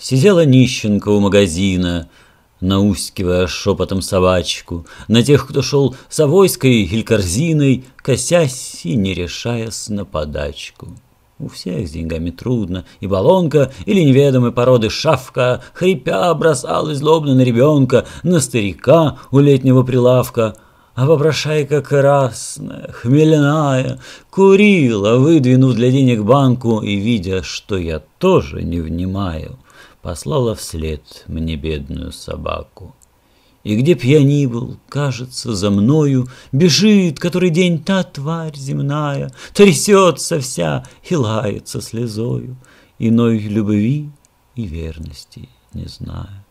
[0.00, 2.08] Сидела нищенка у магазина,
[2.62, 9.90] Наускивая шепотом собачку, На тех, кто шел с авойской или корзиной, Косясь и не решаясь
[9.90, 10.88] на подачку.
[11.38, 17.42] У всех с деньгами трудно, и балонка или неведомой породы шавка, Хрипя бросалась злобно на
[17.42, 20.56] ребенка, на старика у летнего прилавка—
[20.94, 28.80] а вопрошайка красная, хмельная, курила, выдвинув для денег банку, и, видя, что я тоже не
[28.80, 29.58] внимаю,
[30.02, 32.94] послала вслед мне бедную собаку.
[33.62, 39.30] И где б я ни был, кажется, за мною Бежит который день та тварь земная,
[39.52, 42.56] Трясется вся и лается слезою,
[42.98, 44.10] Иной любви
[44.54, 46.44] и верности не зная.